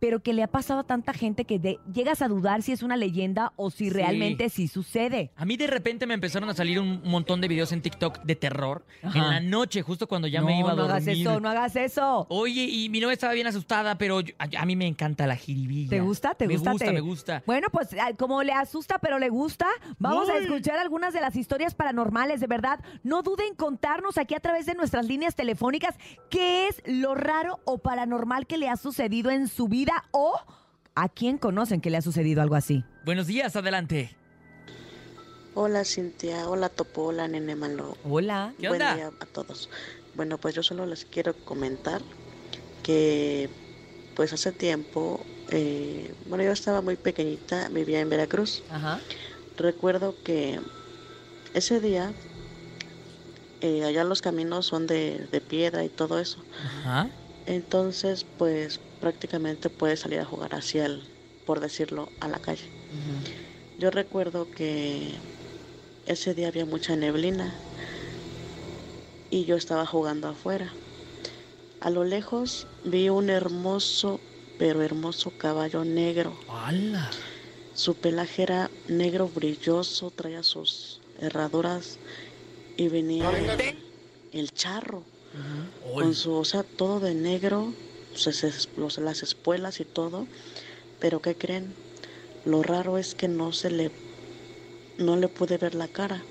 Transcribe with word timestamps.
pero 0.02 0.20
que 0.23 0.34
le 0.34 0.41
ha 0.41 0.48
pasado 0.48 0.80
a 0.80 0.84
tanta 0.84 1.14
gente 1.14 1.46
que 1.46 1.60
de- 1.60 1.80
llegas 1.94 2.23
a 2.23 2.28
dudar 2.28 2.64
si 2.64 2.72
es 2.72 2.82
una 2.82 2.98
leyenda 2.98 3.54
o 3.55 3.70
si 3.70 3.84
Sí. 3.86 3.90
realmente 3.92 4.50
sí 4.50 4.68
sucede. 4.68 5.30
A 5.36 5.46
mí 5.46 5.58
de 5.58 5.68
repente 5.68 6.08
me 6.08 6.16
empezaron 6.16 6.50
a 6.50 6.55
salir 6.55 6.80
un 6.80 7.04
montón 7.05 7.40
de 7.40 7.48
videos 7.48 7.72
en 7.72 7.84
TikTok 7.84 8.23
de 8.23 8.36
terror 8.36 8.84
Ajá. 9.03 9.20
en 9.20 9.30
la 9.30 9.40
noche, 9.42 9.84
justo 9.84 10.08
cuando 10.08 10.28
ya 10.28 10.40
no, 10.42 10.48
me 10.48 10.59
iba 10.59 10.72
a 10.72 10.75
no 10.75 10.88
dormir. 10.88 10.92
hagas 11.03 11.08
eso, 11.08 11.40
no 11.40 11.50
hagas 11.50 11.75
eso. 11.75 12.25
Oye, 12.30 12.64
y 12.64 12.90
mi 12.90 13.00
novia 13.00 13.14
estaba 13.14 13.34
bien 13.34 13.45
asustada, 13.45 14.00
pero 14.00 14.22
yo- 14.22 14.34
a, 14.40 14.48
a 14.62 14.66
mí 14.66 14.75
me 14.75 14.88
encanta 14.88 15.28
la 15.28 15.36
jiribilla. 15.36 15.92
¿Te 15.92 16.00
gusta? 16.02 16.34
¿Te 16.34 16.47
me 16.47 16.56
gusta? 16.56 16.72
gusta? 16.72 16.86
¿Te- 16.88 16.92
Me 16.94 17.00
gusta, 17.02 17.44
Bueno, 17.45 17.68
pues 17.72 17.90
como 18.18 18.42
le 18.42 18.53
asusta 18.53 18.97
pero 18.97 19.20
le 19.20 19.30
gusta, 19.30 19.68
vamos 20.00 20.28
a 20.31 20.38
escuchar 20.40 20.80
algunas 20.80 21.14
de 21.14 21.22
las 21.22 21.36
historias 21.36 21.75
paranormales, 21.75 22.40
de 22.40 22.47
verdad. 22.47 22.80
No 23.03 23.22
duden 23.22 23.50
en 23.50 23.56
contarnos 23.56 24.18
aquí 24.18 24.34
a 24.34 24.40
través 24.40 24.66
de 24.66 24.73
nuestras 24.73 25.06
líneas 25.06 25.36
telefónicas 25.36 25.95
qué 26.31 26.68
es 26.70 26.81
lo 26.88 27.14
raro 27.14 27.59
o 27.66 27.78
paranormal 27.78 28.47
que 28.47 28.58
le 28.58 28.68
ha 28.68 28.78
sucedido 28.78 29.30
en 29.30 29.47
su 29.47 29.68
vida 29.68 29.91
o 30.11 30.36
a 30.95 31.09
quién 31.09 31.38
conocen 31.38 31.81
que 31.81 31.89
le 31.89 31.97
ha 31.97 32.02
sucedido 32.02 32.42
algo 32.42 32.56
así. 32.56 32.84
Buenos 33.06 33.28
días, 33.28 33.56
adelante. 33.56 34.16
Hola 35.53 35.84
Cintia, 35.84 36.47
hola 36.47 36.70
Topo, 36.70 37.03
hola 37.08 37.28
Nene 37.28 37.56
Malo. 37.56 37.97
Hola. 38.06 38.53
¿Qué 38.59 38.69
Buen 38.69 38.81
onda? 38.81 38.95
día 38.95 39.12
a 39.19 39.25
todos. 39.25 39.69
Bueno, 40.16 40.38
pues 40.38 40.56
yo 40.56 40.64
solo 40.64 40.86
les 40.86 41.06
quiero 41.06 41.34
comentar 41.45 42.02
que 42.84 43.50
pues 44.16 44.34
hace 44.34 44.52
tiempo, 44.52 45.19
eh, 45.50 46.14
bueno 46.28 46.44
yo 46.44 46.52
estaba 46.52 46.81
muy 46.81 46.95
pequeñita, 46.95 47.69
vivía 47.69 48.00
en 48.00 48.09
Veracruz. 48.09 48.64
Ajá. 48.69 49.00
Recuerdo 49.58 50.16
que 50.23 50.59
ese 51.53 51.80
día, 51.81 52.14
eh, 53.62 53.84
allá 53.84 54.03
los 54.06 54.22
caminos 54.22 54.66
son 54.66 54.88
de, 54.88 55.28
de 55.31 55.42
piedra 55.42 55.84
y 55.84 55.89
todo 55.89 56.19
eso. 56.19 56.38
Ajá. 56.66 57.09
Entonces 57.45 58.25
pues 58.38 58.80
prácticamente 59.00 59.70
puedes 59.70 60.02
salir 60.02 60.20
a 60.20 60.25
jugar 60.25 60.56
hacia 60.56 60.86
el, 60.86 61.03
por 61.45 61.59
decirlo, 61.59 62.08
a 62.20 62.28
la 62.28 62.39
calle. 62.39 62.64
Yo 63.78 63.89
recuerdo 63.89 64.52
que 64.52 65.20
ese 66.06 66.34
día 66.34 66.50
había 66.50 66.66
mucha 66.66 66.95
neblina 66.95 67.59
y 69.30 69.45
yo 69.45 69.56
estaba 69.56 69.86
jugando 69.86 70.28
afuera. 70.28 70.75
A 71.80 71.89
lo 71.89 72.03
lejos 72.03 72.68
vi 72.84 73.09
un 73.09 73.29
hermoso, 73.29 74.19
pero 74.58 74.84
hermoso 74.84 75.31
caballo 75.38 75.84
negro. 75.84 76.38
¡Hala! 76.47 77.09
Su 77.73 77.96
pelaje 77.96 78.44
era 78.44 78.72
negro 78.88 79.29
brilloso, 79.29 80.12
traía 80.12 80.44
sus 80.44 81.02
herraduras 81.16 82.00
y 82.75 82.90
venía 82.90 83.29
el, 83.31 83.79
el 84.31 84.52
charro 84.52 85.03
con 85.96 86.16
su, 86.16 86.34
o 86.34 86.46
sea, 86.46 86.64
todo 86.64 87.00
de 87.00 87.16
negro, 87.16 87.75
pues, 88.12 88.69
los- 88.75 88.97
las 88.97 89.24
espuelas 89.24 89.80
y 89.80 89.86
todo. 89.86 90.28
Pero 91.00 91.22
¿qué 91.22 91.38
creen? 91.38 91.75
Lo 92.46 92.64
raro 92.64 92.97
es 92.97 93.16
que 93.16 93.28
no 93.28 93.53
se 93.53 93.72
le, 93.72 93.91
no 94.97 95.16
le 95.18 95.28
pude 95.30 95.58
ver 95.58 95.75
la 95.75 95.88
cara. 95.88 96.25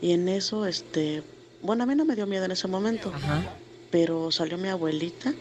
Y 0.00 0.12
en 0.12 0.28
eso, 0.28 0.66
este, 0.66 1.24
bueno, 1.60 1.84
a 1.84 1.86
mí 1.86 1.94
no 1.94 2.04
me 2.04 2.16
dio 2.16 2.26
miedo 2.26 2.44
en 2.44 2.52
ese 2.52 2.68
momento, 2.68 3.10
Ajá. 3.10 3.44
pero 3.90 4.30
salió 4.32 4.56
mi 4.58 4.68
abuelita 4.68 5.34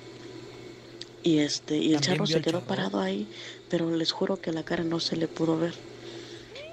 y 1.23 1.39
este, 1.39 1.77
y 1.77 1.93
el 1.93 2.01
¿También 2.01 2.17
charro 2.17 2.27
se 2.27 2.41
quedó 2.41 2.53
charro? 2.59 2.67
parado 2.67 2.99
ahí, 2.99 3.29
pero 3.67 3.89
les 3.91 4.11
juro 4.11 4.37
que 4.41 4.51
la 4.51 4.63
cara 4.63 4.83
no 4.83 4.99
se 4.99 5.15
le 5.15 5.27
pudo 5.27 5.57
ver. 5.57 5.75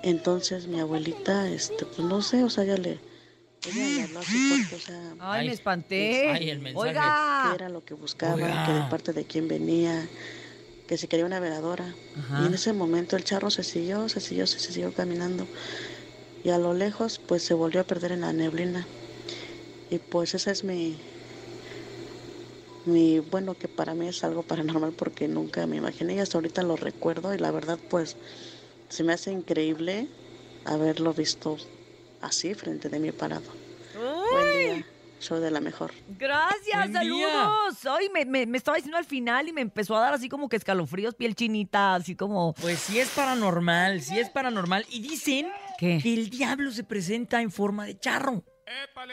Entonces 0.02 0.68
mi 0.68 0.80
abuelita, 0.80 1.48
este, 1.50 1.86
pues 1.86 2.06
no 2.06 2.22
sé, 2.22 2.44
o 2.44 2.50
sea, 2.50 2.64
ella 2.64 2.76
le, 2.76 3.00
ella 3.70 3.86
le 3.96 4.02
habló 4.04 4.20
así 4.20 4.48
fuerte, 4.48 4.74
o 4.76 4.80
sea, 4.80 5.00
Ay, 5.20 5.40
Ay, 5.40 5.46
me 5.48 5.52
espanté. 5.54 6.30
ay, 6.30 6.50
el 6.50 6.58
mensaje. 6.60 6.88
Oiga. 6.88 7.46
qué 7.50 7.54
era 7.56 7.68
lo 7.68 7.84
que 7.84 7.94
buscaba, 7.94 8.34
Oiga. 8.34 8.66
que 8.66 8.72
de 8.72 8.82
parte 8.90 9.12
de 9.12 9.24
quién 9.24 9.48
venía, 9.48 10.06
que 10.86 10.96
si 10.98 11.08
quería 11.08 11.26
una 11.26 11.40
veladora. 11.40 11.94
Ajá. 12.18 12.42
Y 12.42 12.46
en 12.46 12.54
ese 12.54 12.72
momento 12.72 13.16
el 13.16 13.24
charro 13.24 13.50
se 13.50 13.62
siguió, 13.64 14.08
se 14.08 14.20
siguió, 14.20 14.46
se 14.46 14.58
siguió 14.60 14.92
caminando. 14.92 15.46
Y 16.44 16.50
a 16.50 16.58
lo 16.58 16.74
lejos, 16.74 17.18
pues 17.26 17.42
se 17.42 17.54
volvió 17.54 17.80
a 17.80 17.84
perder 17.84 18.12
en 18.12 18.20
la 18.20 18.32
neblina. 18.32 18.86
Y 19.90 19.98
pues 19.98 20.34
esa 20.34 20.50
es 20.52 20.62
mi, 20.64 20.96
mi, 22.84 23.18
bueno, 23.18 23.54
que 23.54 23.66
para 23.68 23.94
mí 23.94 24.06
es 24.08 24.22
algo 24.22 24.42
paranormal 24.42 24.92
porque 24.92 25.26
nunca 25.28 25.66
me 25.66 25.76
imaginé 25.76 26.14
y 26.14 26.18
hasta 26.20 26.38
ahorita 26.38 26.62
lo 26.62 26.76
recuerdo 26.76 27.34
y 27.34 27.38
la 27.38 27.50
verdad, 27.50 27.78
pues 27.90 28.16
se 28.88 29.02
me 29.02 29.12
hace 29.12 29.32
increíble 29.32 30.08
haberlo 30.64 31.12
visto 31.14 31.56
así 32.26 32.54
frente 32.54 32.88
de 32.88 32.98
mí 32.98 33.12
parado. 33.12 33.44
Buen 33.94 34.52
día, 34.76 34.86
show 35.20 35.38
de 35.38 35.50
la 35.50 35.60
mejor. 35.60 35.92
Gracias, 36.18 36.92
saludos. 36.92 37.78
Ay, 37.88 38.08
me, 38.12 38.24
me- 38.24 38.46
me 38.46 38.58
estaba 38.58 38.76
diciendo 38.76 38.98
al 38.98 39.04
final 39.06 39.48
y 39.48 39.52
me 39.52 39.60
empezó 39.62 39.96
a 39.96 40.00
dar 40.00 40.14
así 40.14 40.28
como 40.28 40.48
que 40.48 40.56
escalofríos, 40.56 41.14
piel 41.14 41.34
chinita, 41.34 41.94
así 41.94 42.14
como... 42.14 42.52
Pues 42.54 42.78
sí 42.78 42.98
es 42.98 43.08
paranormal, 43.10 44.02
sí 44.02 44.18
es 44.18 44.28
paranormal. 44.30 44.84
Y 44.90 45.00
dicen 45.00 45.48
¿Qué? 45.78 45.98
que 46.02 46.12
el 46.14 46.28
diablo 46.30 46.70
se 46.70 46.84
presenta 46.84 47.40
en 47.40 47.50
forma 47.50 47.86
de 47.86 47.98
charro. 47.98 48.44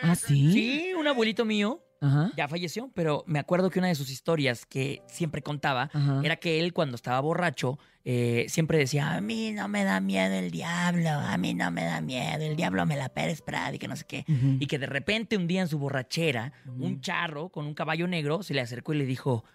¿Ah, 0.01 0.15
sí? 0.15 0.51
Sí, 0.51 0.93
un 0.97 1.07
abuelito 1.07 1.45
mío 1.45 1.82
Ajá. 2.03 2.31
ya 2.35 2.47
falleció, 2.47 2.91
pero 2.93 3.23
me 3.25 3.39
acuerdo 3.39 3.69
que 3.69 3.79
una 3.79 3.87
de 3.87 3.95
sus 3.95 4.09
historias 4.09 4.65
que 4.65 5.01
siempre 5.07 5.41
contaba 5.41 5.89
Ajá. 5.93 6.21
era 6.23 6.35
que 6.35 6.59
él 6.59 6.73
cuando 6.73 6.95
estaba 6.95 7.19
borracho 7.21 7.79
eh, 8.05 8.45
siempre 8.49 8.77
decía, 8.77 9.13
a 9.13 9.21
mí 9.21 9.51
no 9.53 9.69
me 9.69 9.85
da 9.85 10.01
miedo 10.01 10.35
el 10.35 10.51
diablo, 10.51 11.09
a 11.09 11.37
mí 11.37 11.53
no 11.53 11.71
me 11.71 11.85
da 11.85 12.01
miedo, 12.01 12.43
el 12.43 12.57
diablo 12.57 12.85
me 12.85 12.97
la 12.97 13.07
Pérez 13.09 13.41
Prada 13.41 13.73
y 13.73 13.79
que 13.79 13.87
no 13.87 13.95
sé 13.95 14.03
qué. 14.05 14.25
Y 14.59 14.67
que 14.67 14.77
de 14.77 14.87
repente 14.87 15.37
un 15.37 15.47
día 15.47 15.61
en 15.61 15.69
su 15.69 15.79
borrachera, 15.79 16.51
un 16.77 16.99
charro 16.99 17.47
con 17.49 17.65
un 17.65 17.73
caballo 17.73 18.07
negro 18.07 18.43
se 18.43 18.53
le 18.53 18.59
acercó 18.59 18.93
y 18.93 18.97
le 18.97 19.05
dijo, 19.05 19.45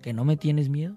¿que 0.00 0.12
no 0.12 0.24
me 0.24 0.36
tienes 0.36 0.68
miedo? 0.68 0.96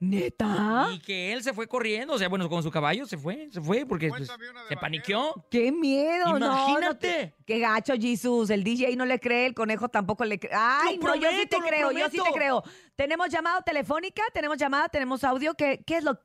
¿Neta? 0.00 0.88
Y 0.94 0.98
que 0.98 1.30
él 1.34 1.42
se 1.42 1.52
fue 1.52 1.68
corriendo, 1.68 2.14
o 2.14 2.18
sea, 2.18 2.30
bueno, 2.30 2.48
con 2.48 2.62
su 2.62 2.70
caballo 2.70 3.04
se 3.04 3.18
fue, 3.18 3.50
se 3.50 3.60
fue 3.60 3.84
porque 3.84 4.08
pues, 4.08 4.32
se 4.66 4.76
paniqueó. 4.78 5.46
¡Qué 5.50 5.70
miedo! 5.70 6.38
no, 6.38 6.80
no 6.80 6.98
¡Qué 6.98 7.58
gacho, 7.58 7.92
Jesus! 8.00 8.48
El 8.48 8.64
DJ 8.64 8.96
no 8.96 9.04
le 9.04 9.20
cree, 9.20 9.44
el 9.44 9.54
conejo 9.54 9.90
tampoco 9.90 10.24
le 10.24 10.38
cree. 10.38 10.52
¡Ay, 10.54 10.96
Lo 10.96 11.08
no! 11.08 11.16
Yo 11.16 11.28
sí 11.30 11.46
te 11.46 11.58
prometo, 11.58 11.68
creo, 11.68 11.92
yo 11.92 12.08
sí 12.08 12.18
te 12.24 12.32
creo. 12.32 12.64
¿Tenemos 12.96 13.28
llamada 13.28 13.60
telefónica? 13.60 14.22
¿Tenemos 14.32 14.56
llamada? 14.56 14.88
¿Tenemos 14.88 15.22
audio? 15.22 15.52
¿Qué, 15.52 15.84
qué 15.86 15.98
es 15.98 16.04
lo...? 16.04 16.18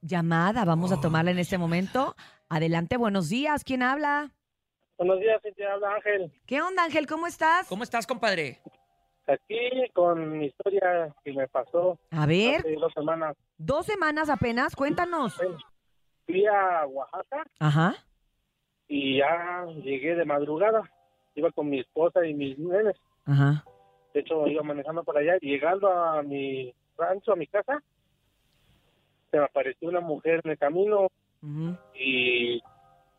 Llamada, 0.00 0.64
vamos 0.64 0.90
a 0.90 1.00
tomarla 1.00 1.32
en 1.32 1.38
este 1.38 1.58
momento. 1.58 2.16
Adelante, 2.48 2.96
buenos 2.96 3.28
días. 3.28 3.62
¿Quién 3.62 3.82
habla? 3.82 4.32
Buenos 4.96 5.20
días, 5.20 5.40
te 5.42 5.66
habla 5.66 5.96
Ángel. 5.96 6.32
¿Qué 6.46 6.62
onda, 6.62 6.84
Ángel? 6.84 7.06
¿Cómo 7.06 7.26
estás? 7.26 7.66
¿Cómo 7.66 7.82
estás, 7.82 8.06
compadre? 8.06 8.60
Aquí 9.32 9.88
con 9.94 10.38
mi 10.38 10.46
historia 10.46 11.14
que 11.24 11.32
me 11.32 11.48
pasó 11.48 11.98
A 12.10 12.26
ver, 12.26 12.56
hace 12.56 12.74
dos 12.74 12.92
semanas. 12.92 13.36
dos 13.56 13.86
semanas 13.86 14.28
apenas, 14.28 14.76
cuéntanos. 14.76 15.40
Fui 16.26 16.46
a 16.46 16.86
Oaxaca 16.86 17.44
Ajá. 17.58 17.94
y 18.88 19.18
ya 19.18 19.64
llegué 19.82 20.14
de 20.16 20.24
madrugada. 20.24 20.82
Iba 21.34 21.50
con 21.52 21.70
mi 21.70 21.80
esposa 21.80 22.26
y 22.26 22.34
mis 22.34 22.58
nenes. 22.58 22.96
Ajá. 23.24 23.64
De 24.12 24.20
hecho, 24.20 24.46
iba 24.46 24.62
manejando 24.62 25.02
por 25.02 25.16
allá. 25.16 25.38
Llegando 25.40 25.90
a 25.90 26.22
mi 26.22 26.74
rancho, 26.98 27.32
a 27.32 27.36
mi 27.36 27.46
casa, 27.46 27.82
se 29.30 29.38
me 29.38 29.44
apareció 29.44 29.88
una 29.88 30.00
mujer 30.00 30.42
en 30.44 30.50
el 30.50 30.58
camino 30.58 31.08
Ujú, 31.42 31.76
y... 31.94 32.62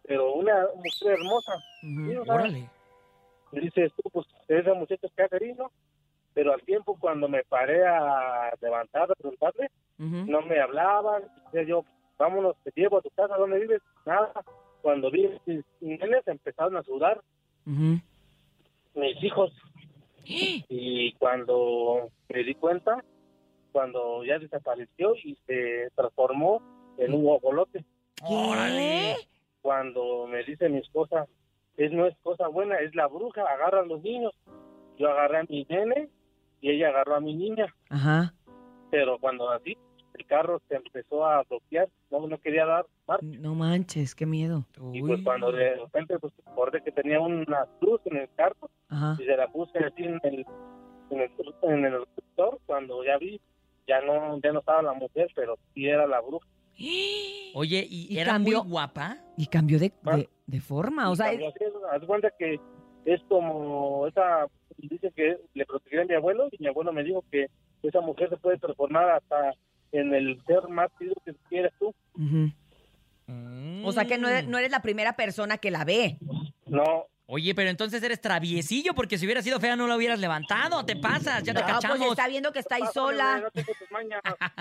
Pero 0.05 0.33
una 0.33 0.67
mujer 0.75 1.13
hermosa. 1.17 1.53
ujú. 1.81 2.11
Sí, 2.11 2.17
o 2.17 2.25
sea, 2.25 2.33
Órale. 2.35 2.69
Y 3.53 3.59
dices 3.61 3.91
tú, 3.95 4.09
pues, 4.11 4.27
esa 4.47 4.73
muchacha 4.73 5.07
que 5.15 5.23
hace 5.23 5.53
¿no? 5.55 5.71
Pero 6.33 6.53
al 6.53 6.61
tiempo, 6.61 6.97
cuando 6.99 7.27
me 7.27 7.43
paré 7.43 7.85
a 7.85 8.51
levantar, 8.61 9.11
a 9.11 9.15
preguntarle, 9.15 9.69
no 9.97 10.41
me 10.41 10.59
hablaban. 10.59 11.23
Decía 11.45 11.63
yo, 11.63 11.85
vámonos, 12.17 12.55
te 12.63 12.71
llevo 12.75 12.97
a 12.97 13.01
tu 13.01 13.09
casa, 13.11 13.37
¿dónde 13.37 13.59
vives? 13.59 13.81
Nada. 14.05 14.31
Cuando 14.81 15.11
vi 15.11 15.29
mis 15.45 15.63
nenes 15.79 16.27
empezaron 16.27 16.77
a 16.77 16.83
sudar, 16.83 17.21
mis 18.95 19.23
hijos. 19.23 19.51
Y 20.25 21.11
cuando 21.15 22.09
me 22.29 22.43
di 22.45 22.55
cuenta, 22.55 23.03
cuando 23.73 24.23
ya 24.23 24.39
desapareció 24.39 25.15
y 25.15 25.37
se 25.45 25.89
transformó 25.95 26.61
en 26.97 27.13
un 27.13 27.23
guajolote. 27.23 27.83
¿Qué? 28.15 29.15
Cuando 29.61 30.27
me 30.27 30.43
dice 30.45 30.69
mi 30.69 30.77
esposa, 30.77 31.27
es 31.75 31.91
no 31.91 32.05
es 32.05 32.15
cosa 32.23 32.47
buena, 32.47 32.77
es 32.79 32.95
la 32.95 33.07
bruja, 33.07 33.41
agarra 33.41 33.81
a 33.81 33.85
los 33.85 34.01
niños. 34.01 34.33
Yo 34.97 35.09
agarré 35.09 35.39
a 35.39 35.43
mi 35.43 35.65
nene 35.69 36.07
y 36.63 36.71
ella 36.71 36.87
agarró 36.89 37.15
a 37.15 37.19
mi 37.19 37.35
niña. 37.35 37.67
Ajá. 37.89 38.33
Pero 38.89 39.17
cuando 39.19 39.49
así, 39.51 39.77
el 40.13 40.25
carro 40.25 40.61
se 40.69 40.75
empezó 40.75 41.25
a 41.25 41.43
bloquear, 41.43 41.89
no, 42.09 42.25
no 42.25 42.37
quería 42.39 42.65
dar 42.65 42.85
marcha. 43.07 43.25
No 43.39 43.53
manches, 43.53 44.15
qué 44.15 44.25
miedo. 44.25 44.65
Y 44.93 45.01
pues 45.01 45.21
cuando 45.23 45.51
de 45.51 45.75
repente 45.75 46.17
pues 46.19 46.31
acordé 46.45 46.81
que 46.81 46.91
tenía 46.91 47.19
una 47.19 47.67
luz 47.81 47.99
en 48.05 48.17
el 48.17 48.29
carro 48.35 48.69
Ajá. 48.89 49.17
y 49.19 49.25
se 49.25 49.35
la 49.35 49.47
puse 49.49 49.77
así 49.79 50.03
en 50.03 50.19
el 50.23 50.45
en 51.09 51.19
el, 51.19 51.29
en 51.63 51.85
el 51.85 51.99
receptor, 52.05 52.59
cuando 52.65 53.03
ya 53.03 53.17
vi 53.17 53.41
ya 53.87 53.99
no 54.01 54.39
ya 54.41 54.53
no 54.53 54.59
estaba 54.59 54.81
la 54.81 54.93
mujer 54.93 55.27
pero 55.35 55.57
sí 55.73 55.85
era 55.87 56.07
la 56.07 56.21
bruja 56.21 56.47
Oye, 57.55 57.85
¿y, 57.89 58.07
¿Y 58.13 58.19
era 58.19 58.31
cambió? 58.31 58.63
muy 58.63 58.71
guapa? 58.71 59.17
Y 59.37 59.47
cambió 59.47 59.77
de, 59.79 59.91
Ah. 60.05 60.15
de, 60.17 60.29
de 60.47 60.61
forma, 60.61 61.09
o 61.11 61.15
sea, 61.15 61.27
cambió 61.27 61.49
así, 61.49 61.63
haz 61.91 62.01
de 62.01 62.07
cuenta 62.07 62.31
que 62.39 62.59
es 63.05 63.21
como 63.27 64.07
esa 64.07 64.47
dice 64.77 65.11
que 65.15 65.37
le 65.53 65.65
protegía 65.65 66.01
a 66.01 66.05
mi 66.05 66.13
abuelo 66.13 66.47
y 66.51 66.57
mi 66.59 66.67
abuelo 66.67 66.91
me 66.93 67.03
dijo 67.03 67.23
que 67.31 67.47
esa 67.81 68.01
mujer 68.01 68.29
se 68.29 68.37
puede 68.37 68.57
transformar 68.57 69.09
hasta 69.11 69.53
en 69.91 70.13
el 70.13 70.41
ser 70.45 70.67
más 70.69 70.89
querido 70.97 71.15
que 71.25 71.33
quieres 71.49 71.71
tú. 71.79 71.93
Mm. 73.25 73.85
o 73.85 73.91
sea 73.91 74.05
que 74.05 74.17
no 74.17 74.27
eres, 74.27 74.47
no 74.47 74.57
eres 74.57 74.69
la 74.69 74.81
primera 74.81 75.13
persona 75.13 75.57
que 75.57 75.71
la 75.71 75.83
ve. 75.85 76.17
no 76.65 77.05
Oye, 77.25 77.55
pero 77.55 77.69
entonces 77.69 78.03
eres 78.03 78.19
traviesillo, 78.19 78.93
porque 78.93 79.17
si 79.17 79.25
hubiera 79.25 79.41
sido 79.41 79.59
fea 79.59 79.77
no 79.77 79.87
la 79.87 79.95
hubieras 79.95 80.19
levantado. 80.19 80.85
Te 80.85 80.97
pasas, 80.97 81.41
ya 81.43 81.53
te 81.53 81.61
No, 81.61 81.65
pues 81.65 81.75
cachamos. 81.81 82.07
está 82.09 82.27
viendo 82.27 82.51
que 82.51 82.59
está 82.59 82.75
ahí 82.75 82.83
sola. 82.93 83.49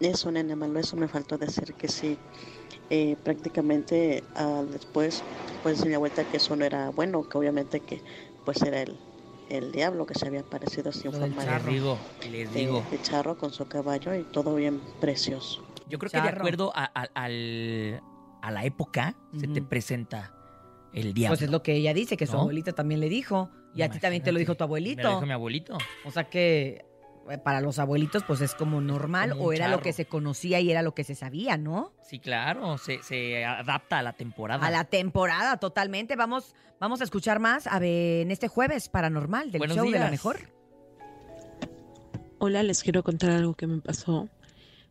Eso, 0.00 0.30
nene 0.32 0.56
malo, 0.56 0.78
eso 0.80 0.96
me 0.96 1.08
faltó 1.08 1.36
decir 1.38 1.74
que 1.74 1.88
sí. 1.88 2.18
Eh, 2.88 3.16
prácticamente 3.22 4.24
ah, 4.34 4.64
después, 4.72 5.22
pues 5.62 5.84
di 5.84 5.94
vuelta 5.96 6.24
que 6.24 6.38
eso 6.38 6.56
no 6.56 6.64
era 6.64 6.88
bueno, 6.90 7.22
que 7.28 7.38
obviamente 7.38 7.80
que 7.80 8.02
pues 8.44 8.62
era 8.62 8.82
el, 8.82 8.96
el 9.50 9.70
diablo 9.70 10.06
que 10.06 10.14
se 10.18 10.26
había 10.26 10.40
aparecido 10.40 10.90
sin 10.90 11.12
forma 11.12 11.44
Les 11.44 11.64
de, 11.64 11.70
digo, 11.70 11.98
les 12.30 12.52
de- 12.52 12.60
digo. 12.60 12.84
de 12.90 13.02
charro 13.02 13.36
con 13.36 13.52
su 13.52 13.66
caballo 13.68 14.14
y 14.14 14.24
todo 14.24 14.54
bien 14.54 14.80
precioso. 15.00 15.62
Yo 15.88 15.98
creo 15.98 16.10
que 16.10 16.20
de 16.20 16.28
acuerdo 16.28 16.72
a, 16.74 16.84
a- 16.84 17.08
al- 17.14 18.02
a 18.42 18.50
la 18.50 18.64
época 18.64 19.14
se 19.38 19.46
te 19.48 19.60
presenta 19.62 20.32
el 20.92 21.12
diablo. 21.14 21.36
Pues 21.36 21.42
es 21.42 21.50
lo 21.50 21.62
que 21.62 21.74
ella 21.74 21.92
dice, 21.94 22.16
que 22.16 22.26
su 22.26 22.32
¿No? 22.32 22.40
abuelita 22.40 22.72
también 22.72 23.00
le 23.00 23.08
dijo. 23.08 23.50
Y 23.74 23.82
a 23.82 23.90
ti 23.90 24.00
también 24.00 24.22
te 24.24 24.32
lo 24.32 24.38
dijo 24.40 24.56
tu 24.56 24.64
Me 24.64 24.66
lo 24.66 24.68
abuelito. 24.68 25.08
dijo 25.08 25.26
mi 25.26 25.32
abuelito. 25.32 25.78
O 26.04 26.10
sea 26.10 26.24
que 26.28 26.68
eh, 26.70 26.84
para 27.38 27.60
los 27.60 27.78
abuelitos 27.78 28.24
pues 28.24 28.40
es 28.40 28.54
como 28.54 28.80
normal 28.80 29.30
Como 29.30 29.44
o 29.44 29.52
era 29.52 29.68
lo 29.68 29.80
que 29.80 29.92
se 29.92 30.06
conocía 30.06 30.60
y 30.60 30.70
era 30.70 30.82
lo 30.82 30.94
que 30.94 31.04
se 31.04 31.14
sabía, 31.14 31.56
¿no? 31.56 31.92
Sí, 32.02 32.18
claro, 32.18 32.78
se, 32.78 33.02
se 33.02 33.44
adapta 33.44 33.98
a 33.98 34.02
la 34.02 34.12
temporada. 34.12 34.66
A 34.66 34.70
la 34.70 34.84
temporada 34.84 35.56
totalmente. 35.58 36.16
Vamos, 36.16 36.54
vamos 36.80 37.00
a 37.00 37.04
escuchar 37.04 37.38
más 37.38 37.66
a 37.66 37.78
ver, 37.78 38.22
en 38.22 38.30
este 38.30 38.48
jueves 38.48 38.88
paranormal 38.88 39.50
del 39.52 39.58
Buenos 39.60 39.76
show 39.76 39.86
de 39.86 39.92
la 39.92 39.98
días. 39.98 40.10
mejor. 40.10 40.38
Hola, 42.38 42.62
les 42.62 42.82
quiero 42.82 43.02
contar 43.02 43.30
algo 43.30 43.54
que 43.54 43.66
me 43.66 43.80
pasó. 43.80 44.28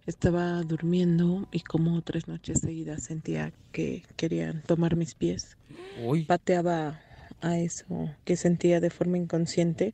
Estaba 0.06 0.62
durmiendo 0.64 1.48
y 1.52 1.60
como 1.62 2.02
tres 2.02 2.28
noches 2.28 2.62
seguidas 2.62 3.04
sentía 3.04 3.52
que 3.72 4.04
querían 4.16 4.64
tomar 4.64 4.96
mis 4.96 5.14
pies. 5.14 5.58
Uy, 6.04 6.26
Pateaba 6.26 7.00
a 7.42 7.58
eso 7.60 7.86
que 8.26 8.36
sentía 8.36 8.80
de 8.80 8.90
forma 8.90 9.18
inconsciente. 9.18 9.94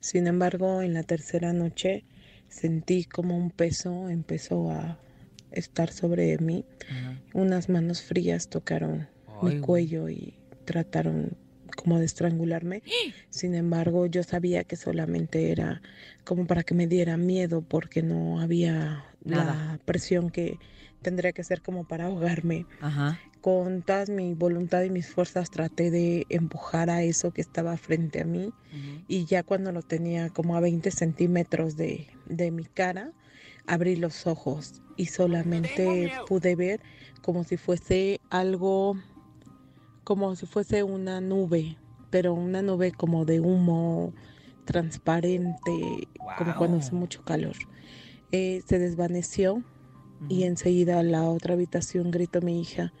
Sin 0.00 0.26
embargo, 0.26 0.82
en 0.82 0.94
la 0.94 1.02
tercera 1.02 1.52
noche 1.52 2.04
sentí 2.48 3.04
como 3.04 3.36
un 3.36 3.50
peso 3.50 4.08
empezó 4.08 4.70
a 4.70 4.98
estar 5.50 5.92
sobre 5.92 6.38
mí. 6.38 6.64
Unas 7.32 7.68
manos 7.68 8.02
frías 8.02 8.48
tocaron 8.48 9.08
Ay, 9.42 9.56
mi 9.56 9.60
cuello 9.60 10.08
y 10.08 10.34
trataron 10.64 11.36
como 11.76 11.98
de 11.98 12.04
estrangularme. 12.04 12.82
Sin 13.30 13.54
embargo, 13.54 14.06
yo 14.06 14.22
sabía 14.22 14.64
que 14.64 14.76
solamente 14.76 15.50
era 15.50 15.82
como 16.24 16.46
para 16.46 16.62
que 16.62 16.74
me 16.74 16.86
diera 16.86 17.16
miedo 17.16 17.62
porque 17.62 18.02
no 18.02 18.40
había 18.40 19.04
Nada. 19.24 19.74
la 19.74 19.78
presión 19.84 20.30
que 20.30 20.58
tendría 21.02 21.32
que 21.32 21.44
ser 21.44 21.62
como 21.62 21.86
para 21.86 22.06
ahogarme. 22.06 22.66
Ajá. 22.80 23.20
Con 23.46 23.82
toda 23.82 24.06
mi 24.06 24.34
voluntad 24.34 24.82
y 24.82 24.90
mis 24.90 25.06
fuerzas 25.06 25.50
traté 25.50 25.92
de 25.92 26.26
empujar 26.30 26.90
a 26.90 27.04
eso 27.04 27.30
que 27.30 27.40
estaba 27.40 27.76
frente 27.76 28.20
a 28.20 28.24
mí 28.24 28.52
y 29.06 29.24
ya 29.26 29.44
cuando 29.44 29.70
lo 29.70 29.82
tenía 29.82 30.30
como 30.30 30.56
a 30.56 30.60
20 30.60 30.90
centímetros 30.90 31.76
de, 31.76 32.08
de 32.28 32.50
mi 32.50 32.64
cara, 32.64 33.12
abrí 33.68 33.94
los 33.94 34.26
ojos 34.26 34.82
y 34.96 35.06
solamente 35.06 36.10
pude 36.26 36.56
ver 36.56 36.80
como 37.22 37.44
si 37.44 37.56
fuese 37.56 38.20
algo, 38.30 38.96
como 40.02 40.34
si 40.34 40.46
fuese 40.46 40.82
una 40.82 41.20
nube, 41.20 41.76
pero 42.10 42.34
una 42.34 42.62
nube 42.62 42.90
como 42.90 43.26
de 43.26 43.38
humo 43.38 44.12
transparente, 44.64 46.08
como 46.36 46.56
cuando 46.56 46.78
hace 46.78 46.96
mucho 46.96 47.22
calor. 47.22 47.54
Eh, 48.32 48.64
se 48.66 48.80
desvaneció 48.80 49.62
y 50.28 50.42
enseguida 50.42 50.98
a 50.98 51.04
la 51.04 51.22
otra 51.30 51.54
habitación 51.54 52.10
gritó 52.10 52.40
mi 52.40 52.60
hija 52.60 52.92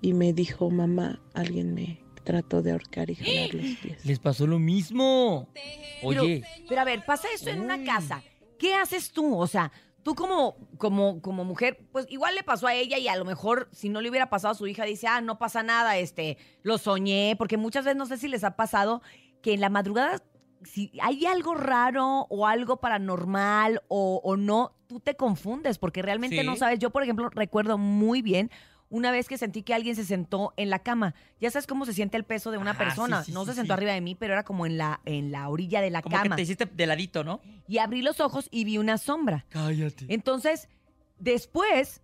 y 0.00 0.12
me 0.14 0.32
dijo, 0.32 0.70
mamá, 0.70 1.20
alguien 1.34 1.74
me 1.74 2.00
trató 2.24 2.62
de 2.62 2.72
ahorcar 2.72 3.10
y 3.10 3.14
jalar 3.16 3.54
los 3.54 3.76
pies. 3.82 4.04
Les 4.04 4.18
pasó 4.18 4.46
lo 4.46 4.58
mismo. 4.58 5.48
Pero- 5.54 6.22
Oye, 6.22 6.44
Pero 6.68 6.80
a 6.80 6.84
ver, 6.84 7.04
pasa 7.04 7.26
esto 7.34 7.50
en 7.50 7.60
una 7.60 7.82
casa. 7.84 8.22
¿Qué 8.58 8.74
haces 8.74 9.10
tú? 9.12 9.36
O 9.38 9.46
sea, 9.46 9.72
tú 10.02 10.14
como, 10.14 10.56
como, 10.78 11.20
como 11.22 11.44
mujer, 11.44 11.80
pues 11.92 12.06
igual 12.10 12.34
le 12.34 12.42
pasó 12.42 12.66
a 12.66 12.74
ella 12.74 12.98
y 12.98 13.08
a 13.08 13.16
lo 13.16 13.24
mejor 13.24 13.68
si 13.72 13.88
no 13.88 14.00
le 14.00 14.10
hubiera 14.10 14.28
pasado 14.30 14.52
a 14.52 14.56
su 14.56 14.66
hija, 14.66 14.84
dice, 14.84 15.06
ah, 15.06 15.20
no 15.20 15.38
pasa 15.38 15.62
nada, 15.62 15.96
este, 15.96 16.38
lo 16.62 16.78
soñé, 16.78 17.34
porque 17.38 17.56
muchas 17.56 17.84
veces 17.84 17.96
no 17.96 18.06
sé 18.06 18.16
si 18.18 18.28
les 18.28 18.44
ha 18.44 18.56
pasado 18.56 19.02
que 19.42 19.54
en 19.54 19.60
la 19.60 19.68
madrugada, 19.70 20.22
si 20.64 20.90
hay 21.00 21.24
algo 21.26 21.54
raro 21.54 22.26
o 22.30 22.46
algo 22.46 22.78
paranormal 22.80 23.82
o, 23.88 24.20
o 24.24 24.36
no, 24.36 24.74
tú 24.88 24.98
te 25.00 25.14
confundes 25.14 25.78
porque 25.78 26.02
realmente 26.02 26.40
Sí. 26.40 26.46
no 26.46 26.56
sabes. 26.56 26.78
Yo, 26.80 26.90
por 26.90 27.02
ejemplo, 27.04 27.28
recuerdo 27.30 27.78
muy 27.78 28.22
bien 28.22 28.50
una 28.90 29.10
vez 29.10 29.28
que 29.28 29.36
sentí 29.38 29.62
que 29.62 29.74
alguien 29.74 29.94
se 29.96 30.04
sentó 30.04 30.54
en 30.56 30.70
la 30.70 30.78
cama. 30.78 31.14
Ya 31.40 31.50
sabes 31.50 31.66
cómo 31.66 31.84
se 31.84 31.92
siente 31.92 32.16
el 32.16 32.24
peso 32.24 32.50
de 32.50 32.58
una 32.58 32.70
Ajá, 32.70 32.78
persona. 32.84 33.20
sí, 33.22 33.26
sí, 33.26 33.32
no 33.34 33.44
sí, 33.44 33.50
se 33.50 33.56
sentó 33.56 33.74
arriba 33.74 33.92
de 33.92 34.00
mí, 34.00 34.14
pero 34.14 34.32
era 34.32 34.44
como 34.44 34.64
en 34.66 34.78
la, 34.78 35.00
en 35.04 35.30
la 35.30 35.48
orilla 35.48 35.80
de 35.80 35.90
la 35.90 36.00
Como 36.02 36.16
que 36.16 36.22
cama. 36.22 36.36
te 36.36 36.42
hiciste 36.42 36.66
de 36.66 36.86
ladito, 36.86 37.22
¿no? 37.24 37.40
Y 37.66 37.78
abrí 37.78 38.00
los 38.02 38.20
ojos 38.20 38.48
y 38.50 38.64
vi 38.64 38.78
una 38.78 38.96
sombra. 38.98 39.44
Cállate. 39.50 40.06
Entonces, 40.08 40.68
después, 41.18 42.00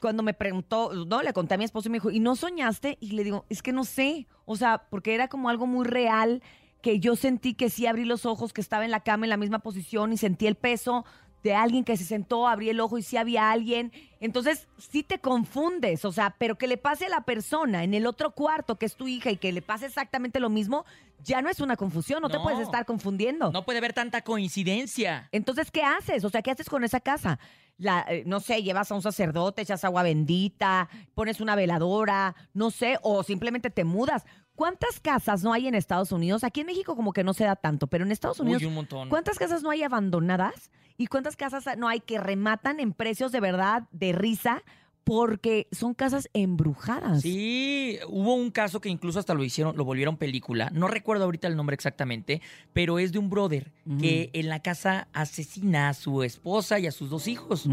cuando 0.00 0.22
me 0.22 0.34
preguntó, 0.34 0.92
no, 1.06 1.22
le 1.22 1.32
conté 1.32 1.54
a 1.54 1.58
mi 1.58 1.64
esposo 1.64 1.88
y 1.88 1.92
me 1.92 1.96
dijo, 1.96 2.10
¿y 2.10 2.20
no 2.20 2.36
soñaste? 2.36 2.96
Y 3.00 3.12
le 3.12 3.24
digo, 3.24 3.44
es 3.48 3.62
que 3.62 3.72
no 3.72 3.84
sé. 3.84 4.26
O 4.44 4.56
sea, 4.56 4.86
porque 4.90 5.14
era 5.14 5.28
como 5.28 5.48
algo 5.48 5.66
muy 5.66 5.84
real 5.86 6.42
que 6.80 7.00
yo 7.00 7.16
sentí 7.16 7.54
que 7.54 7.70
sí 7.70 7.86
abrí 7.86 8.04
los 8.04 8.24
ojos, 8.24 8.52
que 8.52 8.60
estaba 8.60 8.84
en 8.84 8.92
la 8.92 9.00
cama 9.00 9.26
en 9.26 9.30
la 9.30 9.36
misma 9.36 9.58
posición 9.58 10.12
y 10.12 10.16
sentí 10.16 10.46
el 10.46 10.54
peso 10.54 11.04
de 11.42 11.54
alguien 11.54 11.84
que 11.84 11.96
se 11.96 12.04
sentó, 12.04 12.48
abrí 12.48 12.70
el 12.70 12.80
ojo 12.80 12.98
y 12.98 13.02
sí 13.02 13.16
había 13.16 13.50
alguien. 13.50 13.92
Entonces, 14.20 14.66
sí 14.78 15.02
te 15.02 15.18
confundes, 15.20 16.04
o 16.04 16.12
sea, 16.12 16.34
pero 16.38 16.56
que 16.56 16.66
le 16.66 16.76
pase 16.76 17.06
a 17.06 17.08
la 17.08 17.22
persona 17.22 17.84
en 17.84 17.94
el 17.94 18.06
otro 18.06 18.32
cuarto, 18.32 18.76
que 18.76 18.86
es 18.86 18.96
tu 18.96 19.08
hija, 19.08 19.30
y 19.30 19.36
que 19.36 19.52
le 19.52 19.62
pase 19.62 19.86
exactamente 19.86 20.40
lo 20.40 20.50
mismo, 20.50 20.84
ya 21.22 21.42
no 21.42 21.48
es 21.48 21.60
una 21.60 21.76
confusión, 21.76 22.22
no, 22.22 22.28
te 22.28 22.38
puedes 22.38 22.60
estar 22.60 22.84
confundiendo. 22.84 23.50
No 23.52 23.64
puede 23.64 23.78
haber 23.78 23.92
tanta 23.92 24.22
coincidencia. 24.22 25.28
Entonces, 25.32 25.70
¿qué 25.70 25.82
haces? 25.82 26.24
O 26.24 26.30
sea, 26.30 26.42
¿qué 26.42 26.50
haces 26.50 26.68
con 26.68 26.84
esa 26.84 27.00
casa? 27.00 27.38
La, 27.76 28.04
eh, 28.08 28.24
no 28.26 28.40
sé, 28.40 28.62
llevas 28.62 28.90
a 28.90 28.94
un 28.94 29.02
sacerdote, 29.02 29.62
echas 29.62 29.84
agua 29.84 30.02
bendita, 30.02 30.88
pones 31.14 31.40
una 31.40 31.54
veladora, 31.54 32.34
no 32.52 32.70
sé, 32.70 32.98
o 33.02 33.22
simplemente 33.22 33.70
te 33.70 33.84
mudas. 33.84 34.24
¿Cuántas 34.58 34.98
casas 34.98 35.44
no 35.44 35.52
hay 35.52 35.68
en 35.68 35.76
Estados 35.76 36.10
Unidos? 36.10 36.42
Aquí 36.42 36.62
en 36.62 36.66
México 36.66 36.96
como 36.96 37.12
que 37.12 37.22
no 37.22 37.32
se 37.32 37.44
da 37.44 37.54
tanto, 37.54 37.86
pero 37.86 38.04
en 38.04 38.10
Estados 38.10 38.40
Unidos, 38.40 38.60
Uy, 38.60 38.66
un 38.66 38.74
montón. 38.74 39.08
¿cuántas 39.08 39.38
casas 39.38 39.62
no 39.62 39.70
hay 39.70 39.84
abandonadas? 39.84 40.72
¿Y 40.96 41.06
cuántas 41.06 41.36
casas 41.36 41.64
no 41.78 41.86
hay 41.86 42.00
que 42.00 42.18
rematan 42.18 42.80
en 42.80 42.92
precios 42.92 43.30
de 43.30 43.38
verdad, 43.38 43.84
de 43.92 44.10
risa? 44.10 44.64
Porque 45.08 45.66
son 45.72 45.94
casas 45.94 46.28
embrujadas. 46.34 47.22
Sí, 47.22 47.98
hubo 48.08 48.34
un 48.34 48.50
caso 48.50 48.80
que 48.80 48.88
incluso 48.90 49.18
hasta 49.18 49.32
lo 49.34 49.42
hicieron, 49.42 49.76
lo 49.76 49.84
volvieron 49.84 50.16
película. 50.18 50.70
No 50.74 50.86
recuerdo 50.86 51.24
ahorita 51.24 51.48
el 51.48 51.56
nombre 51.56 51.74
exactamente, 51.74 52.42
pero 52.74 52.98
es 52.98 53.10
de 53.12 53.18
un 53.18 53.30
brother 53.30 53.72
que 53.98 54.28
en 54.34 54.48
la 54.50 54.60
casa 54.60 55.08
asesina 55.14 55.88
a 55.88 55.94
su 55.94 56.22
esposa 56.22 56.78
y 56.78 56.86
a 56.86 56.92
sus 56.92 57.08
dos 57.10 57.26
hijos. 57.26 57.64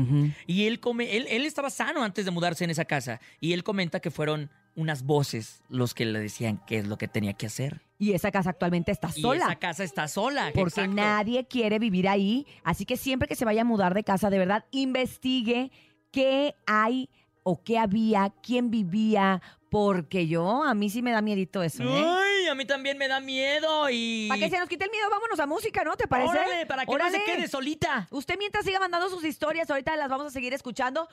Y 0.47 0.65
él 0.67 0.79
come, 0.79 1.17
él, 1.17 1.25
él 1.29 1.45
estaba 1.45 1.69
sano 1.69 2.03
antes 2.03 2.23
de 2.25 2.31
mudarse 2.31 2.63
en 2.63 2.69
esa 2.69 2.85
casa. 2.85 3.19
Y 3.41 3.51
él 3.53 3.63
comenta 3.63 3.99
que 3.99 4.11
fueron 4.11 4.49
unas 4.77 5.03
voces 5.03 5.61
los 5.69 5.93
que 5.93 6.05
le 6.05 6.19
decían 6.19 6.61
qué 6.67 6.79
es 6.79 6.87
lo 6.87 6.97
que 6.97 7.07
tenía 7.07 7.33
que 7.33 7.45
hacer. 7.47 7.81
Y 7.97 8.11
esa 8.13 8.31
casa 8.31 8.49
actualmente 8.49 8.91
está 8.91 9.09
Y 9.15 9.21
sola. 9.21 9.45
esa 9.45 9.55
casa 9.55 9.83
está 9.83 10.07
sola. 10.07 10.51
porque 10.53 10.81
exacto. 10.81 10.95
nadie 10.95 11.45
quiere 11.47 11.79
vivir 11.79 12.07
ahí. 12.07 12.45
Así 12.63 12.85
que 12.85 12.97
siempre 12.97 13.27
que 13.27 13.35
se 13.35 13.45
vaya 13.45 13.61
a 13.61 13.65
mudar 13.65 13.93
de 13.93 14.03
casa, 14.03 14.29
de 14.29 14.37
verdad, 14.37 14.65
investigue 14.71 15.71
qué 16.11 16.55
hay 16.65 17.09
o 17.47 17.61
qué 17.63 17.77
había, 17.77 18.33
quién 18.41 18.71
vivía, 18.71 19.39
porque 19.69 20.27
yo, 20.27 20.63
a 20.63 20.73
mí 20.73 20.89
sí 20.89 21.03
me 21.03 21.11
da 21.11 21.21
miedito 21.21 21.61
eso, 21.61 21.83
¿eh? 21.83 21.87
Ay, 21.87 22.47
a 22.47 22.55
mí 22.55 22.65
también 22.65 22.97
me 22.97 23.07
da 23.07 23.19
miedo 23.19 23.87
y... 23.91 24.27
Para 24.27 24.39
que 24.39 24.49
se 24.49 24.57
nos 24.57 24.67
quite 24.67 24.85
el 24.85 24.91
miedo, 24.91 25.07
vámonos 25.11 25.39
a 25.39 25.45
música, 25.45 25.83
¿no? 25.83 25.95
¿Te 25.95 26.07
parece? 26.07 26.31
Órale, 26.31 26.65
para 26.65 26.85
que 26.87 26.95
no 26.97 27.09
se 27.09 27.23
quede 27.23 27.47
solita. 27.47 28.07
Usted 28.09 28.37
mientras 28.39 28.65
siga 28.65 28.79
mandando 28.79 29.09
sus 29.09 29.23
historias, 29.23 29.69
ahorita 29.69 29.95
las 29.95 30.09
vamos 30.09 30.25
a 30.25 30.29
seguir 30.31 30.53
escuchando. 30.53 31.07